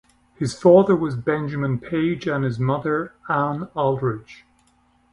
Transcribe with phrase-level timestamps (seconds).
[0.33, 4.45] His father was Benjamin Page and his mother Ann Aldrich.